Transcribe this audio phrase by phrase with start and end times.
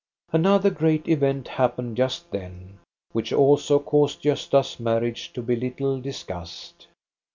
[0.33, 2.79] Another great event happened just then,
[3.11, 6.87] which also caused Gosta's marriage to be little discussed.